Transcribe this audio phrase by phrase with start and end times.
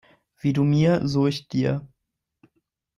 [0.39, 1.87] Wie du mir, so ich dir.